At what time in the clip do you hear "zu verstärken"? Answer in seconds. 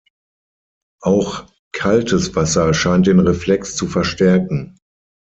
3.75-4.75